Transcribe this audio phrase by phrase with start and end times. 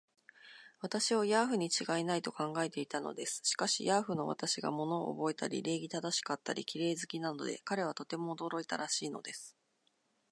[0.79, 3.39] 私をヤーフにちがいない、と考えていたのです。
[3.43, 9.55] しかし、ヤーフの私が物をおぼえたり、礼儀正しかったり、綺麗好きなので、彼はとても驚いたらしいのです。